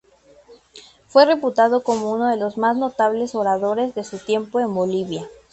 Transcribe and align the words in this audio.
Fue 1.09 1.25
reputado 1.27 1.83
como 1.83 2.11
uno 2.11 2.27
de 2.29 2.35
los 2.37 2.57
más 2.57 2.75
notables 2.75 3.35
oradores 3.35 3.93
de 3.93 4.03
su 4.03 4.17
tiempo 4.17 4.59
en 4.59 4.73
Bolivia. 4.73 5.29